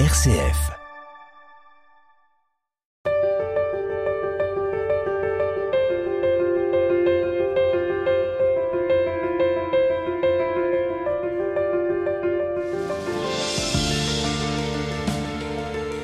[0.00, 0.72] RCF.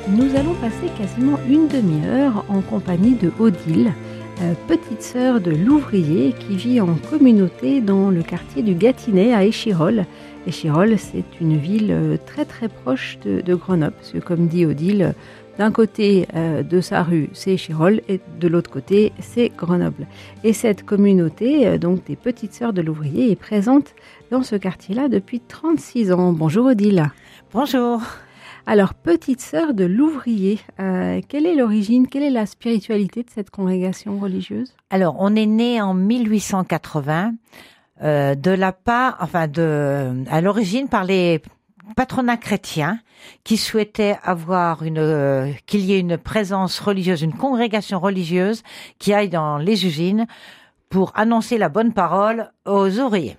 [0.07, 3.93] Nous allons passer quasiment une demi-heure en compagnie de Odile,
[4.67, 10.07] petite sœur de l'ouvrier qui vit en communauté dans le quartier du Gâtinais à Échirol.
[10.47, 15.15] Échirol, c'est une ville euh, très très proche de, Grenoble, parce que comme dit Odile,
[15.59, 20.07] d'un côté euh, de sa rue, c'est Échirol, et de l'autre côté, c'est Grenoble.
[20.43, 23.95] Et cette communauté, euh, donc des petites sœurs de l'ouvrier, est présente
[24.31, 26.33] dans ce quartier-là depuis 36 ans.
[26.33, 27.11] Bonjour Odile.
[27.53, 28.01] Bonjour.
[28.71, 33.51] Alors, petite sœur de l'ouvrier, euh, quelle est l'origine, quelle est la spiritualité de cette
[33.51, 34.77] congrégation religieuse?
[34.91, 37.35] Alors, on est né en 1880
[38.05, 41.43] euh, de la part, enfin de, à l'origine par les
[41.97, 43.01] patronats chrétiens
[43.43, 48.63] qui souhaitaient avoir une, euh, qu'il y ait une présence religieuse, une congrégation religieuse
[49.01, 50.29] qui aille dans les usines
[50.91, 53.37] pour annoncer la bonne parole aux ouvriers.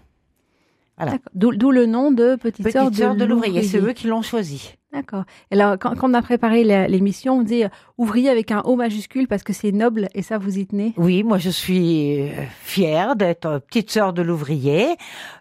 [0.98, 1.20] Voilà.
[1.36, 4.76] D'où le nom de petite, Petite sœur de, de l'ouvrier, c'est eux qui l'ont choisi.
[4.94, 5.24] D'accord.
[5.52, 9.28] Alors, quand, quand on a préparé l'émission, on dit euh, ouvrier avec un O majuscule
[9.28, 10.94] parce que c'est noble et ça vous y tenez?
[10.98, 12.30] Oui, moi je suis euh,
[12.62, 14.98] fière d'être euh, petite sœur de l'ouvrier.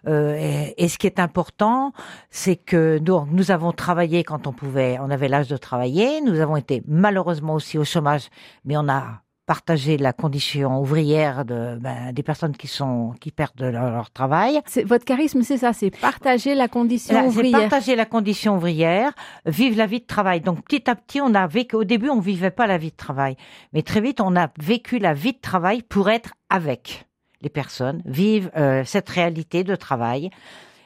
[0.07, 1.91] Euh, et, et ce qui est important,
[2.29, 6.21] c'est que nous, nous avons travaillé quand on pouvait, on avait l'âge de travailler.
[6.21, 8.29] Nous avons été malheureusement aussi au chômage,
[8.63, 9.21] mais on a
[9.51, 14.61] partagé la condition ouvrière de, ben, des personnes qui sont qui perdent leur, leur travail.
[14.65, 17.59] C'est votre charisme, c'est ça, c'est partager la condition Là, ouvrière.
[17.59, 19.11] partager la condition ouvrière,
[19.45, 20.39] vivre la vie de travail.
[20.39, 21.75] Donc petit à petit, on a vécu.
[21.75, 23.35] Au début, on vivait pas la vie de travail,
[23.73, 27.05] mais très vite, on a vécu la vie de travail pour être avec
[27.41, 30.29] les personnes, vivre euh, cette réalité de travail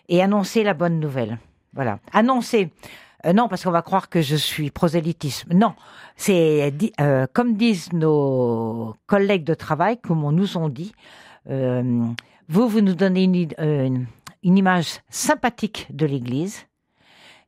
[0.10, 1.38] et annoncer la bonne nouvelle.
[1.74, 2.72] Voilà, annoncer.
[3.26, 5.54] Euh, non, parce qu'on va croire que je suis prosélytisme.
[5.54, 5.74] Non,
[6.16, 10.94] c'est euh, comme disent nos collègues de travail, comme on nous ont dit.
[11.50, 12.06] euh,
[12.48, 14.06] vous, vous nous donnez une, id- une,
[14.44, 16.66] une image sympathique de l'Église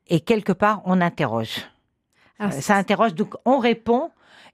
[0.07, 1.67] et quelque part on interroge.
[2.39, 4.09] Alors, Euh, Ça interroge, donc on répond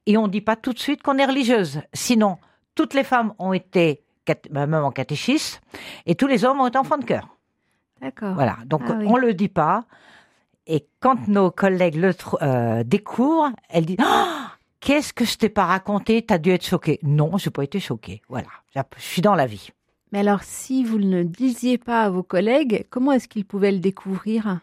[0.05, 1.81] et on dit pas tout de suite qu'on est religieuse.
[1.93, 2.37] Sinon,
[2.75, 4.03] toutes les femmes ont été
[4.49, 5.61] bah, même en catéchisme
[6.05, 7.27] et tous les hommes ont été enfants de cœur.
[8.01, 8.33] D'accord.
[8.35, 9.05] Voilà, donc Ah oui.
[9.07, 9.85] on le dit pas.
[10.65, 15.65] Et quand nos collègues le euh, découvrent, elles disent Ah, Qu'est-ce que je t'ai pas
[15.65, 16.21] raconté?
[16.21, 16.99] T'as dû être choquée.
[17.03, 18.21] Non, j'ai pas été choquée.
[18.27, 19.69] Voilà, je suis dans la vie.
[20.11, 23.71] Mais alors, si vous ne le disiez pas à vos collègues, comment est-ce qu'ils pouvaient
[23.71, 24.59] le découvrir?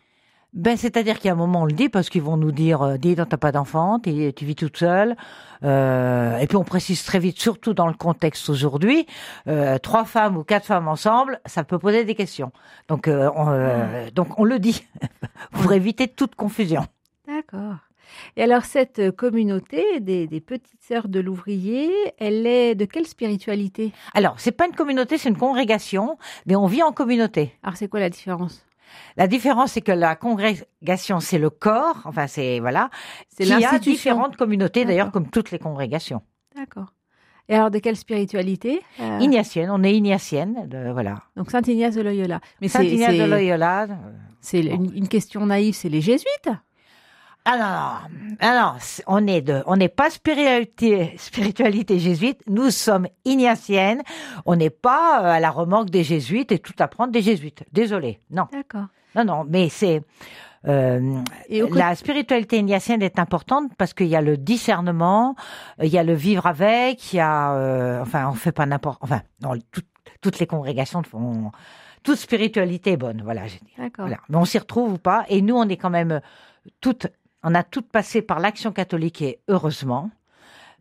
[0.52, 2.82] Ben, c'est-à-dire qu'il y a un moment, on le dit parce qu'ils vont nous dire,
[2.82, 5.16] euh, dis, donc t'as pas d'enfant, tu vis toute seule.
[5.62, 9.06] Euh, et puis on précise très vite, surtout dans le contexte aujourd'hui,
[9.46, 12.50] euh, trois femmes ou quatre femmes ensemble, ça peut poser des questions.
[12.88, 14.84] Donc, euh, on, euh, donc on le dit
[15.52, 16.84] pour éviter toute confusion.
[17.28, 17.76] D'accord.
[18.36, 23.92] Et alors, cette communauté des, des petites sœurs de l'ouvrier, elle est de quelle spiritualité?
[24.14, 27.54] Alors, c'est pas une communauté, c'est une congrégation, mais on vit en communauté.
[27.62, 28.64] Alors, c'est quoi la différence?
[29.16, 32.90] La différence, c'est que la congrégation, c'est le corps, enfin c'est voilà,
[33.28, 36.22] C'est qui a différentes communautés d'ailleurs, comme toutes les congrégations.
[36.56, 36.92] D'accord.
[37.48, 41.16] Et alors, de quelle spiritualité Euh, Ignatienne, on est ignatienne, de- voilà.
[41.36, 42.40] Donc, Saint Ignace de Loyola.
[42.60, 43.82] Mais Saint Ignace de Loyola.
[43.84, 43.86] euh,
[44.40, 46.48] c'est une, une question naïve, c'est les jésuites
[47.52, 52.40] Ah non, non, ah non, c'est- on est de, on n'est pas spiritualité, spiritualité jésuite,
[52.46, 54.02] nous sommes ignatiennes,
[54.46, 57.64] on n'est pas euh, à la remorque des jésuites et tout apprendre des jésuites.
[57.72, 58.86] Désolé, non, D'accord.
[59.16, 60.02] non, non, mais c'est
[60.68, 61.22] euh,
[61.72, 65.34] la spiritualité ignatienne est importante parce qu'il y a le discernement,
[65.80, 68.66] euh, il y a le vivre avec, il y a, euh, enfin, on fait pas
[68.66, 69.80] n'importe, enfin, non, tout-
[70.20, 71.50] toutes les congrégations font,
[72.04, 73.72] toute spiritualité est bonne, voilà, j'ai dit.
[73.76, 74.04] D'accord.
[74.06, 74.20] Voilà.
[74.28, 75.24] Mais on s'y retrouve ou pas.
[75.28, 76.20] Et nous, on est quand même
[76.82, 77.06] toutes,
[77.42, 80.10] on a toutes passé par l'action catholique et heureusement.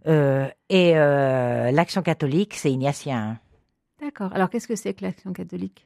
[0.08, 3.40] Euh, et euh, l'action catholique, c'est ignatien.
[4.02, 4.32] D'accord.
[4.34, 5.86] Alors, qu'est-ce que c'est que l'action catholique?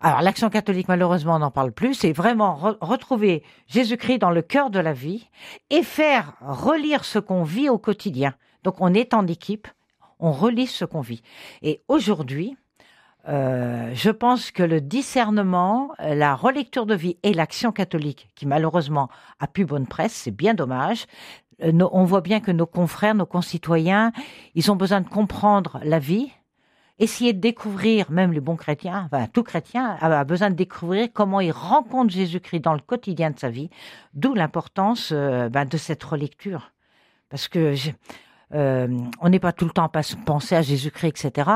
[0.00, 1.94] Alors, l'action catholique, malheureusement, on n'en parle plus.
[1.94, 5.30] C'est vraiment re- retrouver Jésus-Christ dans le cœur de la vie
[5.70, 8.34] et faire relire ce qu'on vit au quotidien.
[8.64, 9.68] Donc, on est en équipe,
[10.18, 11.22] on relit ce qu'on vit.
[11.62, 12.56] Et aujourd'hui,
[13.28, 18.46] euh, je pense que le discernement, euh, la relecture de vie et l'action catholique, qui
[18.46, 19.08] malheureusement
[19.40, 21.06] a plus bonne presse, c'est bien dommage.
[21.62, 24.12] Euh, on voit bien que nos confrères, nos concitoyens,
[24.54, 26.30] ils ont besoin de comprendre la vie,
[26.98, 31.40] essayer de découvrir, même les bons chrétiens, enfin tout chrétien a besoin de découvrir comment
[31.40, 33.70] il rencontre Jésus-Christ dans le quotidien de sa vie,
[34.14, 36.72] d'où l'importance ben, de cette relecture.
[37.28, 37.74] Parce que
[38.54, 38.88] euh,
[39.20, 41.50] on n'est pas tout le temps à penser à Jésus-Christ, etc.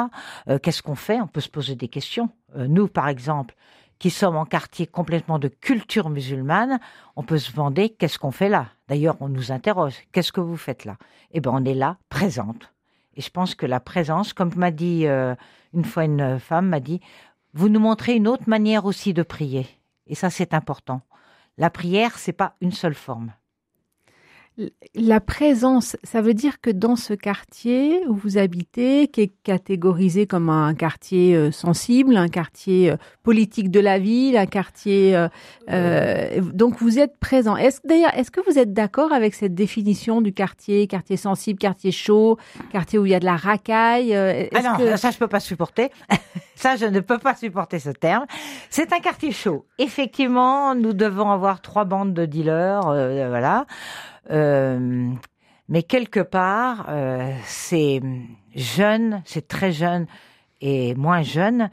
[0.48, 1.20] Euh, Qu'est-ce qu'on fait?
[1.20, 2.30] On peut se poser des questions.
[2.56, 3.54] Euh, nous, par exemple,
[3.98, 6.80] qui sommes en quartier complètement de culture musulmane,
[7.16, 8.68] on peut se demander qu'est-ce qu'on fait là?
[8.88, 10.96] D'ailleurs, on nous interroge, qu'est-ce que vous faites là?
[11.32, 12.72] Eh bien, on est là, présente.
[13.14, 15.34] Et je pense que la présence, comme m'a dit euh,
[15.74, 17.00] une fois une femme, m'a dit,
[17.52, 19.66] vous nous montrez une autre manière aussi de prier.
[20.06, 21.02] Et ça, c'est important.
[21.58, 23.32] La prière, c'est pas une seule forme.
[24.94, 30.26] La présence, ça veut dire que dans ce quartier où vous habitez, qui est catégorisé
[30.26, 35.28] comme un quartier euh, sensible, un quartier euh, politique de la ville, un quartier, euh,
[35.70, 37.56] euh, donc vous êtes présent.
[37.56, 41.92] Est-ce d'ailleurs, est-ce que vous êtes d'accord avec cette définition du quartier, quartier sensible, quartier
[41.92, 42.38] chaud,
[42.72, 45.90] quartier où il y a de la racaille Ah non, ça je peux pas supporter.
[46.56, 48.26] ça je ne peux pas supporter ce terme.
[48.68, 49.66] C'est un quartier chaud.
[49.78, 53.66] Effectivement, nous devons avoir trois bandes de dealers, voilà.
[54.30, 55.12] Euh,
[55.68, 58.00] mais quelque part, euh, c'est
[58.54, 60.06] jeune, c'est très jeune
[60.60, 61.70] et moins jeune.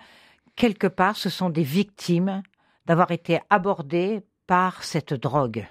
[0.56, 2.42] Quelque part, ce sont des victimes
[2.86, 5.66] d'avoir été abordées par cette drogue.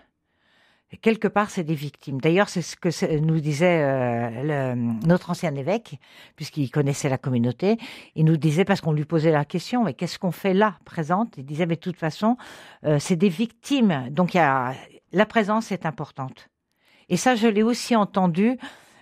[1.03, 2.21] quelque part, c'est des victimes.
[2.21, 5.99] D'ailleurs, c'est ce que nous disait euh, notre ancien évêque,
[6.37, 7.77] puisqu'il connaissait la communauté.
[8.15, 11.37] Il nous disait, parce qu'on lui posait la question, mais qu'est-ce qu'on fait là, présente?
[11.39, 12.37] Il disait, mais de toute façon,
[12.99, 14.09] c'est des victimes.
[14.11, 16.49] Donc, la présence est importante.
[17.09, 18.59] Et ça, je l'ai aussi entendu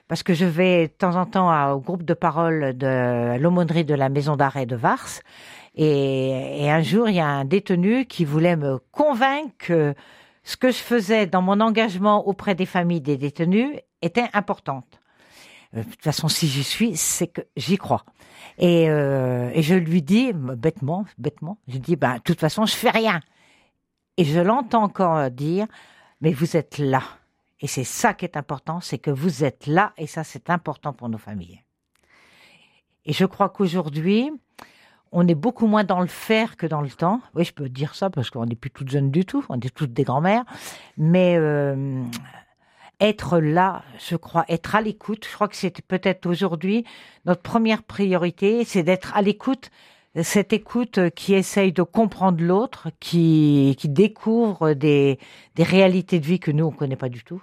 [0.09, 3.95] parce que je vais de temps en temps au groupe de parole de l'aumônerie de
[3.95, 5.21] la maison d'arrêt de Vars.
[5.77, 9.95] Et, un jour, il y a un détenu qui voulait me convaincre que
[10.45, 13.71] ce que je faisais dans mon engagement auprès des familles des détenus
[14.03, 15.01] était importante.
[15.75, 18.05] Euh, de toute façon, si j'y suis, c'est que j'y crois.
[18.59, 22.91] Et, euh, je lui dis, bêtement, bêtement, je dis, ben, de toute façon, je fais
[22.91, 23.21] rien.
[24.17, 25.67] Et je l'entends encore dire,
[26.21, 27.03] mais vous êtes là.
[27.61, 30.93] Et c'est ça qui est important, c'est que vous êtes là et ça c'est important
[30.93, 31.63] pour nos familles.
[33.07, 34.31] Et je crois qu'aujourd'hui,
[35.13, 37.21] on est beaucoup moins dans le faire que dans le temps.
[37.35, 39.75] Oui, je peux dire ça parce qu'on n'est plus toutes jeunes du tout, on est
[39.75, 40.45] toutes des grands-mères.
[40.97, 42.03] Mais euh,
[43.01, 46.85] être là, je crois, être à l'écoute, je crois que c'est peut-être aujourd'hui
[47.27, 49.71] notre première priorité, c'est d'être à l'écoute
[50.23, 55.19] cette écoute qui essaye de comprendre l'autre, qui, qui découvre des,
[55.57, 57.43] des réalités de vie que nous, on ne connaît pas du tout.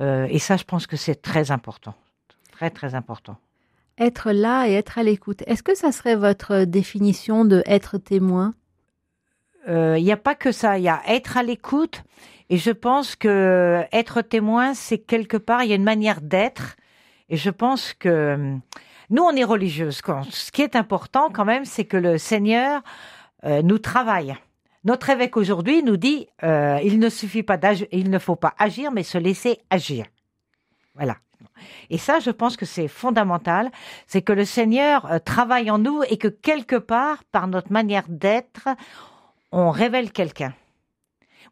[0.00, 1.94] Euh, et ça, je pense que c'est très important.
[2.52, 3.36] Très, très important.
[3.98, 5.42] Être là et être à l'écoute.
[5.46, 8.54] Est-ce que ça serait votre définition de être témoin?
[9.66, 10.78] Il euh, n'y a pas que ça.
[10.78, 12.02] Il y a être à l'écoute.
[12.48, 16.76] Et je pense que être témoin, c'est quelque part, il y a une manière d'être.
[17.28, 18.56] Et je pense que
[19.10, 20.02] nous, on est religieuses.
[20.30, 22.82] Ce qui est important quand même, c'est que le Seigneur
[23.44, 24.36] euh, nous travaille.
[24.84, 28.54] Notre évêque aujourd'hui nous dit euh, il ne suffit pas d'agir, il ne faut pas
[28.58, 30.06] agir, mais se laisser agir.
[30.94, 31.16] Voilà.
[31.90, 33.70] Et ça, je pense que c'est fondamental,
[34.06, 38.04] c'est que le Seigneur euh, travaille en nous et que quelque part, par notre manière
[38.08, 38.68] d'être,
[39.52, 40.54] on révèle quelqu'un.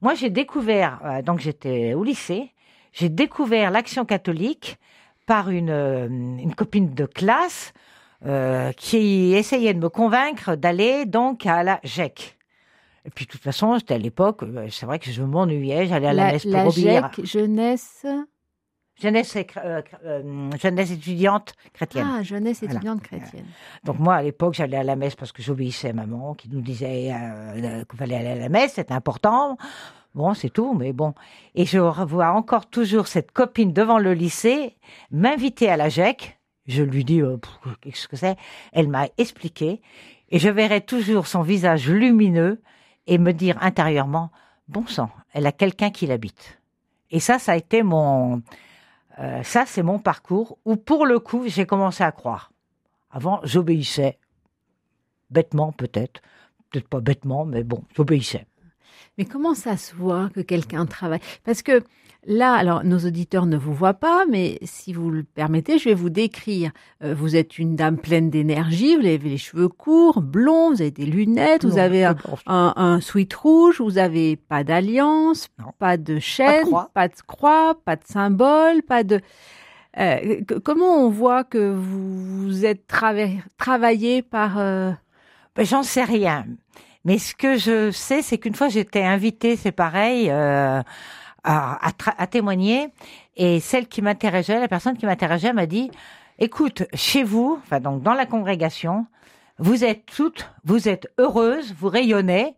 [0.00, 2.52] Moi, j'ai découvert, donc j'étais au lycée,
[2.92, 4.76] j'ai découvert l'action catholique
[5.26, 7.72] par une, une copine de classe
[8.76, 12.38] qui essayait de me convaincre d'aller donc à la GEC.
[13.06, 16.08] Et puis, de toute façon, c'était à l'époque, euh, c'est vrai que je m'ennuyais, j'allais
[16.08, 18.06] à la, messe pour la GEC, jeunesse.
[19.00, 22.06] Jeunesse, euh, euh, jeunesse étudiante chrétienne.
[22.08, 23.46] Ah, jeunesse étudiante chrétienne.
[23.82, 26.60] Donc moi, à l'époque, j'allais à la messe parce que j'obéissais à maman qui nous
[26.60, 27.12] disait
[27.88, 29.58] qu'il fallait aller à la messe, c'était important.
[30.14, 31.14] Bon, c'est tout, mais bon.
[31.54, 34.76] Et je revois encore toujours cette copine devant le lycée
[35.10, 36.38] m'inviter à la GEC.
[36.66, 37.20] Je lui dis,
[37.80, 38.36] qu'est-ce que c'est?
[38.72, 39.82] Elle m'a expliqué.
[40.30, 42.62] Et je verrai toujours son visage lumineux
[43.06, 44.30] et me dire intérieurement,
[44.68, 46.58] bon sang, elle a quelqu'un qui l'habite.
[47.10, 48.42] Et ça, ça a été mon,
[49.18, 52.50] euh, ça c'est mon parcours où pour le coup j'ai commencé à croire.
[53.10, 54.18] Avant, j'obéissais
[55.30, 56.20] bêtement peut-être,
[56.70, 58.46] peut-être pas bêtement, mais bon, j'obéissais.
[59.18, 61.20] Mais comment ça se voit que quelqu'un travaille?
[61.44, 61.82] Parce que
[62.26, 65.94] Là, alors nos auditeurs ne vous voient pas, mais si vous le permettez, je vais
[65.94, 66.70] vous décrire.
[67.02, 70.90] Euh, vous êtes une dame pleine d'énergie, vous avez les cheveux courts, blonds, vous avez
[70.90, 72.16] des lunettes, vous avez un,
[72.46, 78.04] un, sweat rouge, vous avez pas d'alliance, pas de chaîne, pas de, croix, pas de
[78.04, 79.20] symbole, pas de...
[79.98, 84.58] Euh, comment on voit que vous êtes travaillé par...
[84.58, 84.92] Euh...
[85.56, 86.46] Ben, J'en sais rien.
[87.04, 90.82] Mais ce que je sais, c'est qu'une fois j'étais invitée, c'est pareil, euh,
[91.44, 92.88] à, à, témoigner.
[93.36, 95.90] Et celle qui m'interrogeait, la personne qui m'interrogeait m'a dit,
[96.38, 99.06] écoute, chez vous, enfin donc dans la congrégation,
[99.58, 102.56] vous êtes toutes, vous êtes heureuses, vous rayonnez.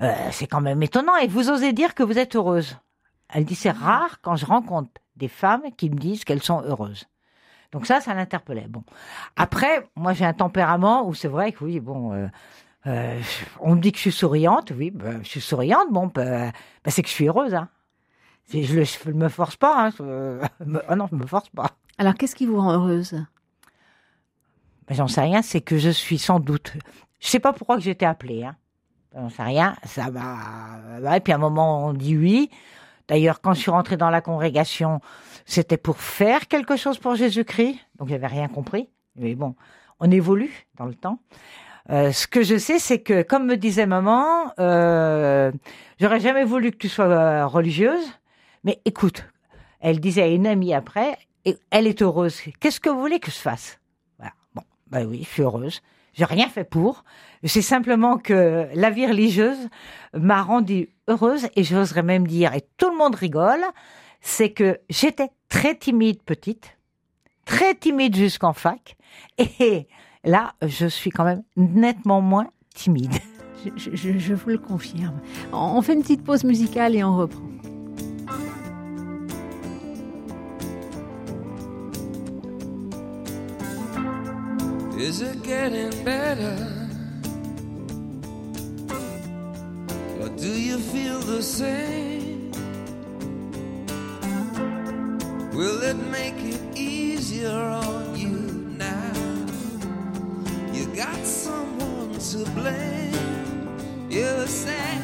[0.00, 2.78] Euh, c'est quand même étonnant et vous osez dire que vous êtes heureuse.
[3.28, 7.06] Elle dit c'est rare quand je rencontre des femmes qui me disent qu'elles sont heureuses.
[7.72, 8.66] Donc ça, ça l'interpellait.
[8.68, 8.84] Bon,
[9.36, 12.28] après, moi j'ai un tempérament où c'est vrai que oui, bon, euh,
[12.86, 13.20] Euh,
[13.60, 16.52] on me dit que je suis souriante, oui, ben, je suis souriante, bon, ben,
[16.84, 17.54] ben, c'est que je suis heureuse.
[17.54, 17.68] Hein.
[18.52, 19.86] Je ne me force pas.
[19.86, 20.40] Hein, je,
[20.88, 21.72] ah non, je ne me force pas.
[21.98, 23.12] Alors, qu'est-ce qui vous rend heureuse?
[24.86, 26.74] Ben, J'en sais rien, c'est que je suis sans doute.
[27.20, 28.44] Je sais pas pourquoi que j'étais appelée.
[28.44, 28.56] Hein.
[29.14, 29.76] J'en sais rien.
[29.84, 31.16] Ça va.
[31.16, 32.50] Et puis à un moment, on dit oui.
[33.08, 35.00] D'ailleurs, quand je suis rentrée dans la congrégation,
[35.46, 37.78] c'était pour faire quelque chose pour Jésus-Christ.
[37.98, 38.90] Donc, j'avais rien compris.
[39.16, 39.56] Mais bon,
[39.98, 41.18] on évolue dans le temps.
[41.90, 45.50] Euh, ce que je sais, c'est que, comme me disait maman, euh,
[45.98, 48.12] j'aurais jamais voulu que tu sois euh, religieuse,
[48.64, 49.24] mais écoute,
[49.80, 52.40] elle disait à une amie après, et elle est heureuse.
[52.60, 53.78] Qu'est-ce que vous voulez que je fasse?
[54.18, 54.34] Voilà.
[54.54, 55.80] Bon, ben oui, je suis heureuse.
[56.12, 57.04] J'ai rien fait pour.
[57.44, 59.68] C'est simplement que la vie religieuse
[60.12, 63.64] m'a rendue heureuse et j'oserais même dire, et tout le monde rigole,
[64.20, 66.76] c'est que j'étais très timide petite,
[67.46, 68.96] très timide jusqu'en fac,
[69.38, 69.86] et
[70.28, 73.14] là, je suis quand même nettement moins timide.
[73.76, 75.20] Je, je, je vous le confirme.
[75.52, 77.42] On fait une petite pause musicale et on reprend.
[84.96, 86.56] Is it getting better?
[90.20, 92.52] Or do you feel the same?
[95.52, 97.80] Will it make it easier
[100.98, 103.14] got someone to blame.
[104.10, 104.96] You say,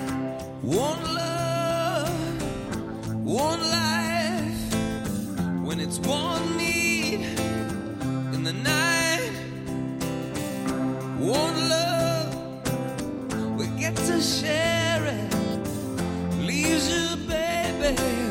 [0.61, 2.43] one love,
[3.25, 4.75] one life,
[5.65, 7.21] when it's one need
[8.35, 9.31] in the night,
[11.21, 12.35] one love,
[13.57, 15.33] we get to share it.
[16.41, 18.24] Leaves you, baby,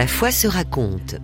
[0.00, 1.16] la foi se raconte.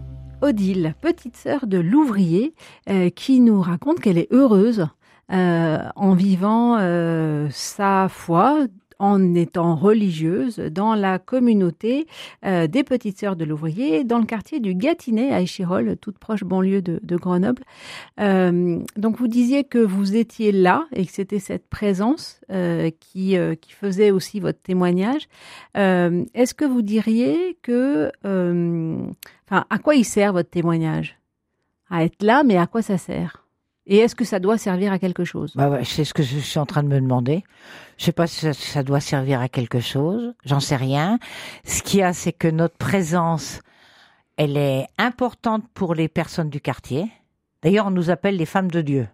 [0.43, 2.53] Odile, petite sœur de l'ouvrier,
[2.91, 4.87] euh, qui nous raconte qu'elle est heureuse
[5.33, 8.67] euh, en vivant euh, sa foi
[8.99, 12.07] en étant religieuse dans la communauté
[12.45, 16.45] euh, des petites sœurs de l'ouvrier, dans le quartier du Gâtinais à Échirol, toute proche
[16.45, 17.63] banlieue de, Grenoble.
[18.21, 23.37] Euh, donc vous disiez que vous étiez là et que c'était cette présence euh, qui,
[23.61, 25.29] qui faisait aussi votre témoignage.
[25.75, 31.19] Est-ce que vous diriez que, enfin, à quoi il sert votre témoignage?
[31.91, 33.46] À être là, mais à quoi ça sert?
[33.87, 35.53] Et est-ce que ça doit servir à quelque chose?
[35.55, 37.45] Bah ouais, c'est ce que je suis en train de me demander.
[37.99, 40.35] Je sais pas si ça, ça doit servir à quelque chose.
[40.45, 41.19] J'en sais rien.
[41.65, 43.61] Ce qu'il y a, c'est que notre présence,
[44.37, 47.07] elle est importante pour les personnes du quartier.
[47.63, 49.09] D'ailleurs, on nous appelle les femmes de Dieu.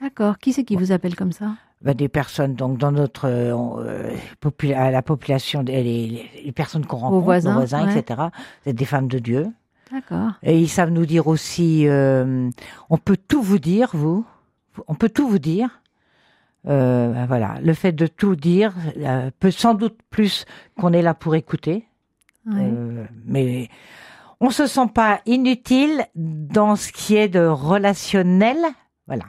[0.00, 0.38] D'accord.
[0.38, 1.52] Qui c'est qui vous appelle comme ça?
[1.82, 4.10] Bah, des personnes, donc dans notre euh,
[4.40, 7.98] popula- la population, les, les- les personnes qu'on rencontre, voisins, nos voisins, ouais.
[7.98, 8.22] etc.
[8.64, 9.46] C'est des femmes de Dieu.
[9.90, 10.32] D'accord.
[10.42, 12.50] Et ils savent nous dire aussi, euh,
[12.90, 14.26] on peut tout vous dire, vous.
[14.88, 15.80] On peut tout vous dire.
[16.68, 21.02] Euh, ben voilà, le fait de tout dire euh, peut sans doute plus qu'on est
[21.02, 21.86] là pour écouter.
[22.52, 23.68] Euh, mais
[24.40, 28.58] on se sent pas inutile dans ce qui est de relationnel.
[29.06, 29.24] Voilà.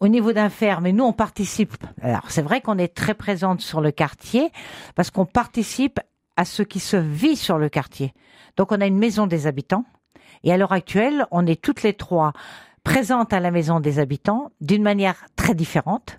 [0.00, 1.76] Au niveau d'un fer, mais nous on participe.
[2.00, 4.50] Alors c'est vrai qu'on est très présente sur le quartier
[4.96, 6.00] parce qu'on participe
[6.36, 8.14] à ce qui se vit sur le quartier.
[8.56, 9.84] Donc on a une maison des habitants
[10.44, 12.32] et à l'heure actuelle on est toutes les trois
[12.84, 16.18] présentes à la maison des habitants d'une manière très différente.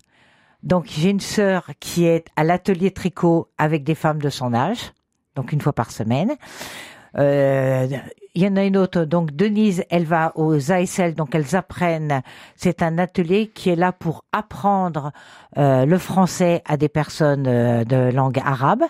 [0.63, 4.93] Donc j'ai une sœur qui est à l'atelier tricot avec des femmes de son âge,
[5.35, 6.35] donc une fois par semaine.
[7.17, 7.87] Euh,
[8.35, 12.23] il y en a une autre, donc Denise, elle va aux ASL, donc elles apprennent.
[12.55, 15.11] C'est un atelier qui est là pour apprendre
[15.57, 18.83] euh, le français à des personnes euh, de langue arabe.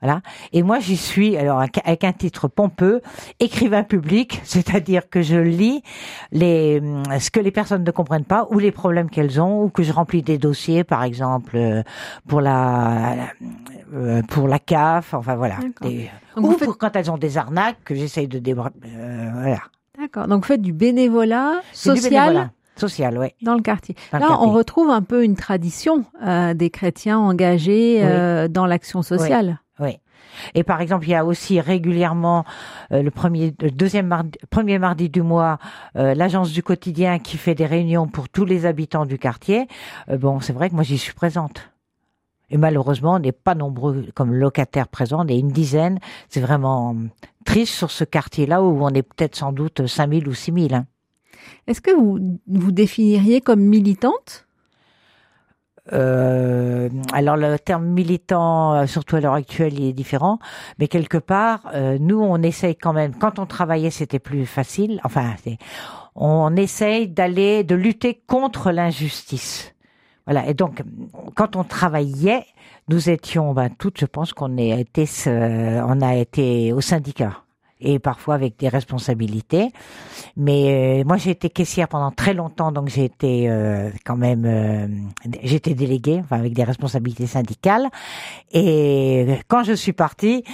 [0.00, 0.20] Voilà.
[0.52, 3.00] Et moi, j'y suis, alors avec- un titre pompeux,
[3.40, 5.82] écrivain public, c'est-à-dire que je lis
[6.30, 9.68] les, hum, ce que les personnes ne comprennent pas ou les problèmes qu'elles ont, ou
[9.70, 11.82] que je remplis des dossiers, par exemple euh,
[12.28, 13.14] pour la,
[13.94, 15.56] euh, pour la CAF, enfin voilà.
[15.82, 18.70] Des- ou faites- pour quand elles ont des arnaques que j'essaye de débra...
[18.86, 19.58] euh, voilà.
[19.98, 20.28] D'accord.
[20.28, 22.50] Donc, vous faites du bénévolat du social bénévolat.
[22.76, 23.34] Social, ouais.
[23.42, 23.96] dans le quartier.
[24.12, 24.46] Dans le Là, quartier.
[24.48, 28.04] on retrouve un peu une tradition euh, des chrétiens engagés Oui.
[28.08, 29.58] euh, dans l'action sociale.
[29.60, 29.67] Oui.
[30.54, 32.44] Et par exemple, il y a aussi régulièrement
[32.92, 35.58] euh, le premier, le deuxième mardi, premier mardi du mois,
[35.96, 39.68] euh, l'agence du quotidien qui fait des réunions pour tous les habitants du quartier.
[40.08, 41.70] Euh, bon, c'est vrai que moi j'y suis présente.
[42.50, 45.98] Et malheureusement, on n'est pas nombreux comme locataires présents, on est une dizaine.
[46.28, 46.96] C'est vraiment
[47.44, 50.74] triste sur ce quartier-là où on est peut-être sans doute 5000 ou 6000.
[50.74, 50.86] Hein.
[51.66, 54.47] Est-ce que vous vous définiriez comme militante?
[55.92, 60.38] Euh, alors le terme militant, euh, surtout à l'heure actuelle, il est différent,
[60.78, 63.14] mais quelque part, euh, nous on essaye quand même.
[63.14, 65.00] Quand on travaillait, c'était plus facile.
[65.04, 65.34] Enfin,
[66.14, 69.74] on essaye d'aller, de lutter contre l'injustice.
[70.26, 70.46] Voilà.
[70.46, 70.82] Et donc,
[71.34, 72.44] quand on travaillait,
[72.88, 77.38] nous étions, ben, toutes, je pense qu'on a été, ce- on a été au syndicat
[77.80, 79.72] et parfois avec des responsabilités.
[80.36, 84.44] Mais euh, moi, j'ai été caissière pendant très longtemps, donc j'ai été euh, quand même,
[84.44, 84.86] euh,
[85.42, 87.88] j'étais déléguée, enfin avec des responsabilités syndicales.
[88.52, 90.44] Et quand je suis partie,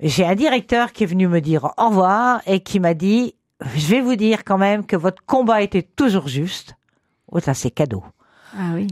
[0.00, 3.34] j'ai un directeur qui est venu me dire au revoir et qui m'a dit,
[3.74, 6.74] je vais vous dire quand même que votre combat était toujours juste.
[7.30, 8.04] Oh, ça c'est cadeau.
[8.56, 8.86] Ah oui.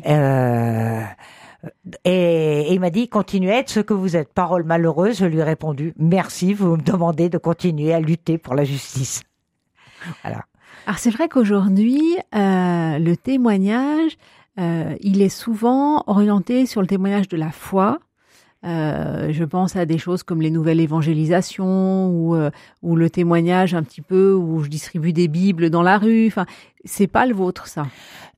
[2.04, 2.35] Et
[2.76, 4.34] il m'a dit, continuez à être ce que vous êtes.
[4.34, 8.54] Parole malheureuse, je lui ai répondu, merci, vous me demandez de continuer à lutter pour
[8.54, 9.22] la justice.
[10.22, 10.44] Voilà.
[10.84, 12.02] Alors c'est vrai qu'aujourd'hui,
[12.34, 14.18] euh, le témoignage,
[14.60, 17.98] euh, il est souvent orienté sur le témoignage de la foi.
[18.64, 22.36] Euh, je pense à des choses comme les nouvelles évangélisations ou,
[22.94, 26.30] le témoignage un petit peu où je distribue des bibles dans la rue.
[26.86, 27.86] C'est pas le vôtre ça.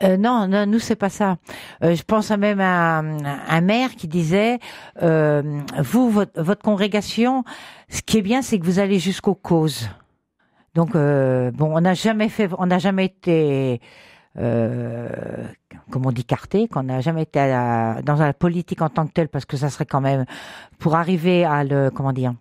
[0.02, 1.38] Euh, non, non, nous c'est pas ça.
[1.82, 4.58] Euh, je pense même à un, maire qui disait,
[5.02, 7.44] euh, vous, votre, votre congrégation,
[7.88, 9.88] ce qui est bien, c'est que vous allez jusqu'aux causes.
[10.74, 13.80] Donc euh, bon, on n'a jamais fait, on n'a jamais été,
[14.38, 15.08] euh,
[15.90, 19.12] comme on dit, carté, qu'on n'a jamais été à dans la politique en tant que
[19.12, 20.24] telle, parce que ça serait quand même
[20.78, 22.34] pour arriver à le, comment dire,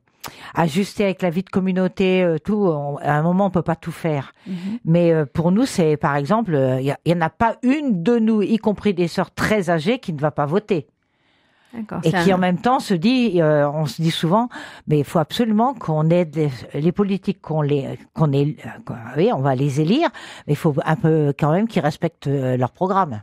[0.56, 2.66] ajuster avec la vie de communauté, euh, tout.
[2.68, 4.34] on- à un moment, on peut pas tout faire.
[4.86, 8.18] Mais euh, pour nous, c'est par exemple, il y, y en a pas une de
[8.20, 10.88] nous, y compris des sœurs très âgées, qui ne va pas voter
[12.04, 14.50] et qui un- en même temps se dit, euh, on se dit souvent,
[14.88, 18.56] mais il faut absolument qu'on aide les, les politiques, qu'on les, qu'on est,
[19.18, 20.10] oui, on va les élire,
[20.48, 23.22] mais il faut un peu quand même qu'ils respectent euh, leur programme.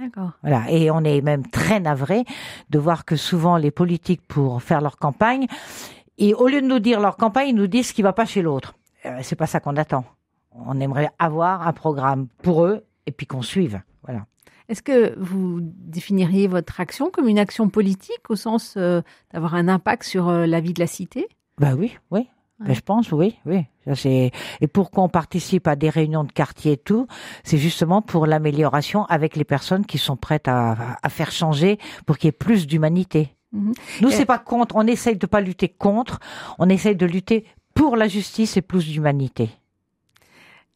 [0.00, 0.30] D'accord.
[0.42, 0.62] Voilà.
[0.70, 2.24] Et on est même très navré
[2.70, 5.46] de voir que souvent les politiques, pour faire leur campagne,
[6.18, 8.26] Et au lieu de nous dire leur campagne, ils nous disent ce qui va pas
[8.26, 8.74] chez l'autre.
[9.06, 10.04] Euh, c'est pas ça qu'on attend.
[10.54, 13.80] On aimerait avoir un programme pour eux et puis qu'on suive.
[14.02, 14.26] Voilà.
[14.68, 19.68] Est-ce que vous définiriez votre action comme une action politique au sens euh, d'avoir un
[19.68, 21.28] impact sur euh, la vie de la cité?
[21.58, 22.28] Bah oui, oui.
[22.60, 23.66] Ben, je pense, oui, oui.
[23.84, 24.30] Ça, c'est...
[24.60, 27.08] Et pourquoi on participe à des réunions de quartier et tout
[27.42, 32.18] C'est justement pour l'amélioration avec les personnes qui sont prêtes à, à faire changer pour
[32.18, 33.34] qu'il y ait plus d'humanité.
[33.52, 33.72] Mhm.
[34.00, 34.76] Nous, c'est pas contre.
[34.76, 36.20] On essaye de pas lutter contre.
[36.58, 39.50] On essaye de lutter pour la justice et plus d'humanité.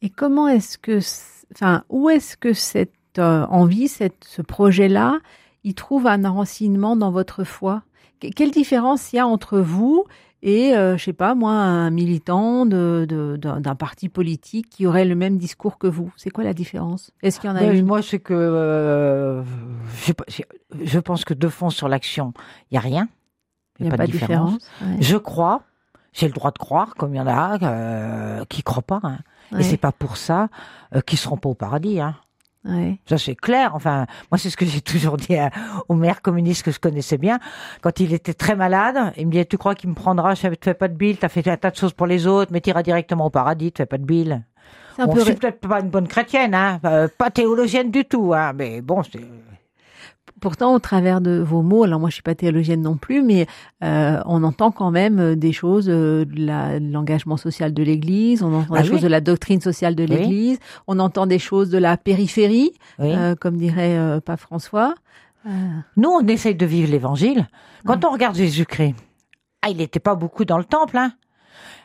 [0.01, 0.99] Et comment est-ce que,
[1.53, 5.19] enfin, où est-ce que cette euh, envie, cette, ce projet-là,
[5.63, 7.81] il trouve un enracinement dans votre foi?
[8.19, 10.05] Que- Quelle différence il y a entre vous
[10.43, 14.85] et, euh, je sais pas moi, un militant de, de- d'un, d'un parti politique qui
[14.85, 17.11] aurait le même discours que vous C'est quoi la différence?
[17.23, 17.85] Est-ce qu'il y en a Ben, une?
[17.85, 19.43] moi, c'est que euh,
[20.05, 20.13] je,
[20.83, 22.33] je pense que de fond sur l'action,
[22.71, 23.07] il y a rien.
[23.79, 24.53] Il n'y a pas de différence.
[24.81, 24.97] Ouais.
[24.99, 25.61] Je crois.
[26.13, 28.99] J'ai le droit de croire, comme il y en a euh, qui croient pas.
[29.03, 29.19] hein.
[29.51, 29.59] Ouais.
[29.59, 30.49] Et c'est pas pour ça
[30.95, 31.99] euh, qu'ils seront pas au paradis.
[32.01, 32.15] Hein.
[32.65, 32.99] Ouais.
[33.07, 33.71] Ça c'est clair.
[33.75, 35.51] Enfin, moi c'est ce que j'ai toujours dit à-
[35.87, 37.39] au maire communiste que je connaissais bien.
[37.81, 40.33] Quand il était très malade, il me disait tu crois qu'il me prendra?
[40.35, 41.17] Je ne te fais pas de bile.
[41.17, 43.71] T'as fait un tas de choses pour les autres, mais t'iras directement au paradis.
[43.71, 44.05] Tu fais pas de
[44.99, 48.03] un Bon, peu je suis peut-être pas une bonne chrétienne, hein, euh, pas théologienne du
[48.05, 49.19] tout, hein, mais bon, c'est
[50.39, 53.47] Pourtant, au travers de vos mots, alors moi je suis pas théologienne non plus, mais
[53.83, 58.53] euh, on entend quand même euh, des choses euh, de l'engagement social de l'Église, on
[58.53, 58.93] entend Ah des oui.
[58.93, 60.09] choses de la doctrine sociale de Oui.
[60.09, 63.13] l'Église, on entend des choses de la périphérie, oui.
[63.15, 64.93] euh, comme dirait euh, Pape François.
[65.95, 67.47] Nous, on essaye de vivre l'évangile.
[67.85, 68.95] Quand on regarde Jésus-Christ,
[69.61, 71.13] ah, il n'était pas beaucoup dans le temple, hein.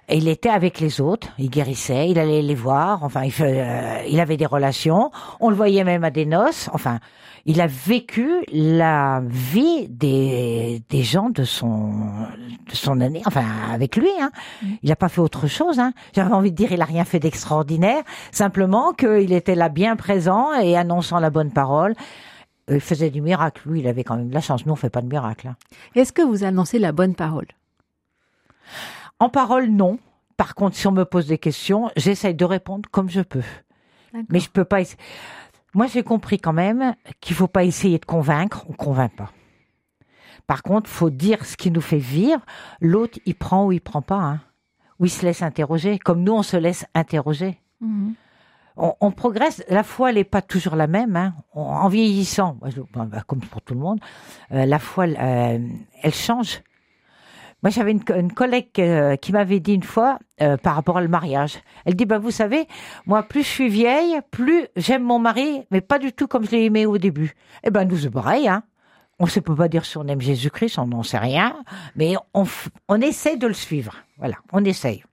[0.08, 4.02] Et il était avec les autres, il guérissait, il allait les voir, enfin, il, euh,
[4.08, 6.98] il avait des relations, on le voyait même à des noces, enfin,
[7.46, 11.92] il a vécu la vie des, des gens de son,
[12.68, 14.30] de son année, enfin, avec lui, hein.
[14.82, 15.92] Il n'a pas fait autre chose, hein.
[16.14, 20.52] J'avais envie de dire, il a rien fait d'extraordinaire, simplement qu'il était là bien présent
[20.60, 21.94] et annonçant la bonne parole.
[22.70, 24.66] Euh, Il faisait du miracle, lui, il avait quand même de la chance.
[24.66, 25.46] Nous, on fait pas de miracle.
[25.48, 25.56] hein.
[25.94, 27.46] Est-ce que vous annoncez la bonne parole?
[29.22, 29.98] En parole, non.
[30.36, 33.42] Par contre, si on me pose des questions, j'essaye de répondre comme je peux.
[34.30, 34.80] Mais je peux pas.
[34.80, 34.96] essa-
[35.74, 38.64] Moi, j'ai compris quand même qu'il faut pas essayer de convaincre.
[38.68, 39.30] On convainc pas.
[40.46, 42.40] Par contre, faut dire ce qui nous fait vivre.
[42.80, 44.16] L'autre, il prend ou il prend pas.
[44.20, 44.40] Hein.
[44.98, 45.98] Ou il se laisse interroger.
[45.98, 47.58] Comme nous, on se laisse interroger.
[47.80, 48.14] Mhm.
[48.76, 49.62] on, on progresse.
[49.68, 51.14] La foi, elle n'est pas toujours la même.
[51.16, 51.34] Hein.
[51.54, 54.00] En vieillissant, bah, comme pour tout le monde,
[54.52, 55.58] euh, la foi, euh,
[56.02, 56.60] elle change.
[57.62, 60.96] Moi, j'avais une, co- une collègue euh, qui m'avait dit une fois euh, par rapport
[60.96, 61.60] au mariage.
[61.84, 62.66] Elle dit, bah, vous savez,
[63.06, 66.50] moi, plus je suis vieille, plus j'aime mon mari, mais pas du tout comme je
[66.50, 67.34] l'ai aimé au début.
[67.62, 68.48] Eh ben, nous, c'est pareil.
[68.48, 68.64] Hein.
[69.20, 71.54] On ne peut pas dire si on aime Jésus-Christ, on n'en sait rien,
[71.94, 72.44] mais on,
[72.88, 73.94] on essaye de le suivre.
[74.18, 75.04] Voilà, on essaye.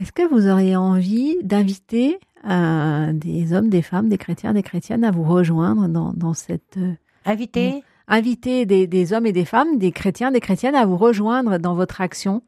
[0.00, 2.18] Est-ce que vous auriez envie d'inviter
[2.50, 6.78] euh, des hommes, des femmes, des chrétiens, des chrétiennes à vous rejoindre dans, dans cette
[7.24, 11.58] Invité inviter des, des hommes et des femmes, des chrétiens, des chrétiennes à vous rejoindre
[11.58, 12.42] dans votre action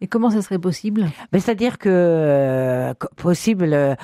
[0.00, 1.06] Et comment ça serait possible?
[1.32, 3.94] Ben, C'est-à-dire que euh, possible, euh,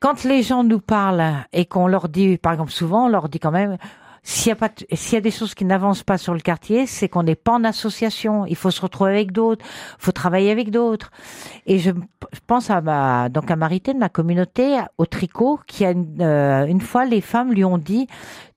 [0.00, 3.38] quand les gens nous parlent et qu'on leur dit, par exemple souvent, on leur dit
[3.38, 3.76] quand même,
[4.24, 6.86] s'il y a pas, s'il y a des choses qui n'avancent pas sur le quartier,
[6.86, 8.44] c'est qu'on n'est pas en association.
[8.46, 9.64] Il faut se retrouver avec d'autres,
[10.00, 11.12] il faut travailler avec d'autres.
[11.66, 11.92] Et je,
[12.32, 16.20] je pense à ma, donc à Marité de ma communauté au tricot, qui a une,
[16.20, 18.08] euh, une fois les femmes lui ont dit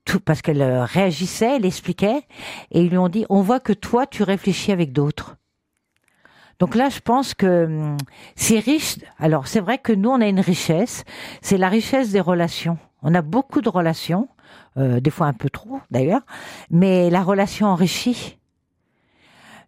[0.09, 2.23] tout parce qu'elle euh, réagissait, elle expliquait,
[2.71, 5.35] et ils lui ont dit, on voit que toi tu réfléchis avec d'autres.
[6.57, 7.97] Donc là, je pense que hum,
[8.35, 8.97] c'est riche.
[9.19, 11.03] Alors, c'est vrai que nous, on a une richesse.
[11.41, 12.77] C'est la richesse des relations.
[13.03, 14.27] On a beaucoup de relations,
[14.77, 16.21] euh, des fois un peu trop d'ailleurs,
[16.71, 18.39] mais la relation enrichit.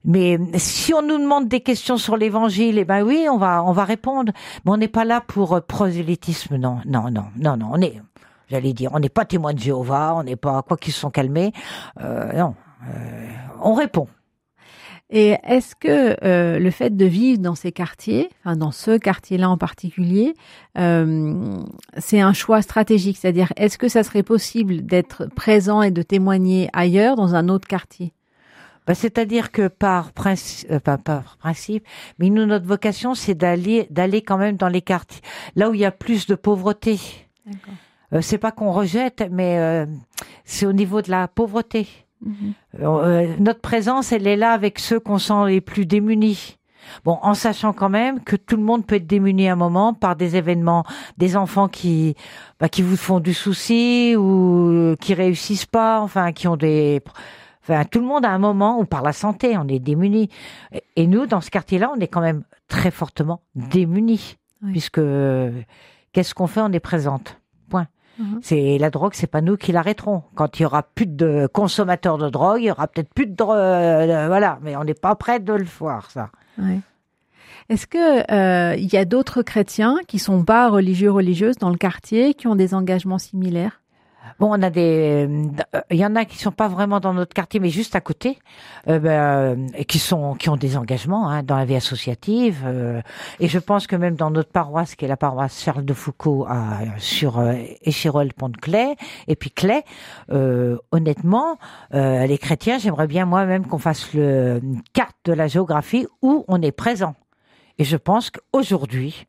[0.04, 3.72] Mais si on nous demande des questions sur l'évangile, eh ben oui, on va, on
[3.72, 4.34] va répondre.
[4.66, 7.70] Mais on n'est pas là pour euh, prosélytisme, non, non, non, non, non.
[7.74, 8.02] On est,
[8.52, 11.10] j'allais dire, on n'est pas témoin de Jéhovah, on n'est pas, quoi qu'ils se sont
[11.10, 11.54] calmés,
[12.02, 12.56] euh, non.
[12.88, 13.28] euh,
[13.62, 14.08] on répond.
[15.14, 19.50] Et est-ce que euh, le fait de vivre dans ces quartiers, enfin dans ce quartier-là
[19.50, 20.36] en particulier,
[20.78, 21.58] euh,
[21.98, 23.18] c'est un choix stratégique?
[23.18, 27.68] C'est-à-dire, est-ce que ça serait possible d'être présent et de témoigner ailleurs dans un autre
[27.68, 28.14] quartier?
[28.88, 31.86] Bah, C'est-à-dire que par principe, pas par principe,
[32.18, 35.22] mais nous notre vocation c'est d'aller d'aller quand même dans les quartiers
[35.58, 37.00] là où il y a plus de pauvreté.
[37.46, 37.74] D'accord.
[38.14, 39.86] Euh, c'est pas qu'on rejette, mais euh,
[40.46, 41.88] c'est au niveau de la pauvreté.
[42.26, 46.58] Euh, euh, notre présence, elle est là avec ceux qu'on sent les plus démunis.
[47.06, 49.94] Bon, en sachant quand même que tout le monde peut être démuni à un moment
[49.94, 50.84] par des événements,
[51.18, 52.16] des enfants qui,
[52.60, 57.02] bah, qui vous font du souci ou qui réussissent pas, enfin, qui ont des,
[57.64, 60.30] Enfin, tout le monde a un moment où par la santé, on est démunis.
[60.96, 64.38] Et nous, dans ce quartier-là, on est quand même très fortement démunis,
[64.72, 65.02] puisque
[66.12, 66.62] qu'est-ce qu'on fait?
[66.62, 67.38] On est présente.
[67.70, 67.88] Point.
[68.18, 68.40] Mhm.
[68.42, 70.24] C'est la drogue, c'est pas nous qui l'arrêterons.
[70.36, 73.36] Quand il y aura plus de consommateurs de drogue, il y aura peut-être plus de
[73.36, 74.60] drogue, euh, voilà.
[74.62, 76.30] Mais on n'est pas prêt de le voir, ça.
[77.70, 81.78] Est-ce que euh, il y a d'autres chrétiens qui sont pas religieux religieuses dans le
[81.78, 83.81] quartier qui ont des engagements similaires?
[84.40, 85.28] Bon, on a des,
[85.76, 88.02] euh, il y en a qui sont pas vraiment dans notre quartier, mais juste à
[88.02, 88.40] côté,
[88.88, 92.64] euh, ben, et qui sont, qui ont des engagements hein, dans la vie associative.
[92.66, 93.02] Euh,
[93.40, 96.46] et je pense que même dans notre paroisse, qui est la paroisse Charles de Foucault
[96.48, 97.54] à, sur euh,
[97.84, 98.96] Échirol, Pont de Clay,
[99.28, 99.84] et puis Clay,
[100.92, 101.58] honnêtement,
[101.92, 106.62] les chrétiens, j'aimerais bien moi-même qu'on fasse le, une carte de la géographie où on
[106.62, 107.16] est présent.
[107.78, 109.28] Et je pense qu'aujourd'hui,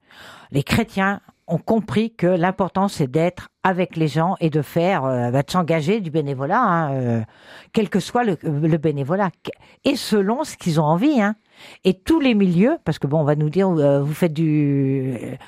[0.50, 5.30] les chrétiens ont compris que l'important c'est d'être avec les gens et de faire, euh,
[5.30, 7.20] bah, de s'engager du bénévolat, hein, euh,
[7.72, 9.30] quel que soit le, bénévolat,
[9.84, 11.20] et selon ce qu'ils ont envie.
[11.20, 11.36] Hein.
[11.84, 15.38] Et tous les milieux, parce que bon, on va nous dire, euh, vous faites du,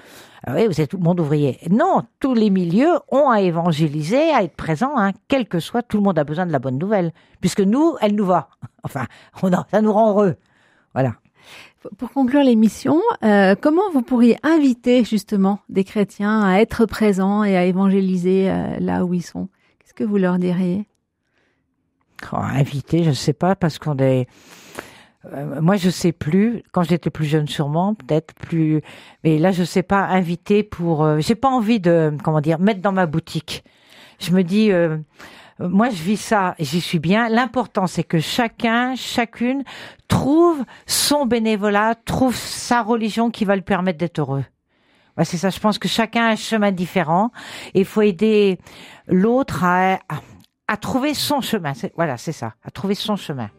[0.46, 1.58] oui, vous êtes tout le monde ouvrier.
[1.70, 5.96] Non, tous les milieux ont à évangéliser, à être présents, hein, quel que soit, tout
[5.96, 8.48] le monde a besoin de la bonne nouvelle, puisque nous, elle nous va.
[8.86, 9.06] Enfin,
[9.42, 10.36] on ça nous rend heureux.
[10.92, 11.14] Voilà.
[11.98, 17.56] Pour conclure l'émission, euh, comment vous pourriez inviter justement des chrétiens à être présents et
[17.56, 19.48] à évangéliser euh, là où ils sont?
[19.78, 20.86] Qu'est-ce que vous leur diriez?
[22.32, 24.26] Oh, Inviter, je ne sais pas, parce qu'on est...
[25.32, 26.62] Euh, moi, je sais plus.
[26.72, 28.80] Quand j'étais plus jeune, sûrement, peut-être plus.
[29.22, 30.04] Mais là, je sais pas.
[30.04, 31.18] Inviter pour.
[31.20, 33.64] J'ai pas envie de, comment dire, mettre dans ma boutique.
[34.18, 34.70] Je me dis,
[35.58, 37.28] moi je vis ça j'y suis bien.
[37.28, 39.64] L'important c'est que chacun, chacune
[40.08, 44.44] trouve son bénévolat, trouve sa religion qui va lui permettre d'être heureux.
[45.22, 45.50] c'est ça.
[45.50, 47.30] Je pense que chacun a un chemin différent
[47.74, 48.58] et il faut aider
[49.06, 49.98] l'autre à,
[50.80, 51.72] trouver son chemin.
[51.96, 53.50] Voilà, c'est ça, à trouver son chemin.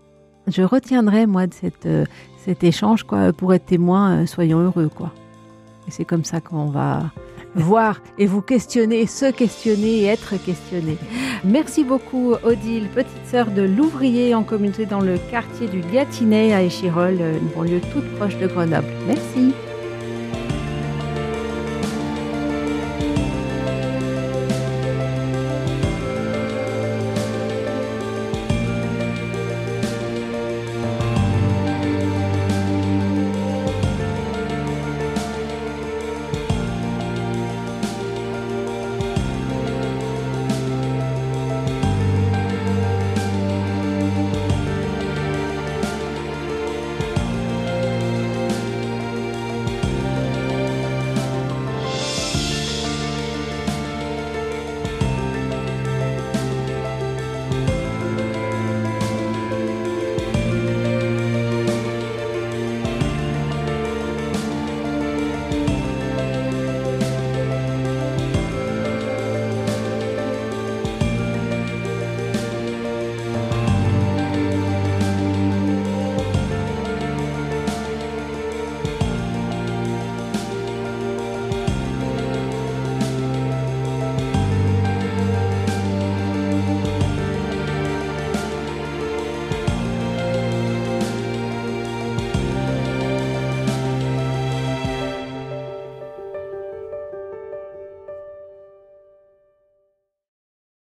[0.48, 1.54] Je retiendrai moi de
[1.86, 2.06] euh,
[2.38, 4.22] cet échange quoi, pour être témoin.
[4.22, 5.12] Euh, soyons heureux quoi.
[5.88, 7.12] Et c'est comme ça qu'on va
[7.56, 10.98] voir et vous questionner, se questionner et être questionné.
[11.44, 16.62] Merci beaucoup Odile, petite sœur de l'ouvrier en communauté dans le quartier du Gâtinais à
[16.62, 18.88] Échirol, une banlieue toute proche de Grenoble.
[19.08, 19.54] Merci.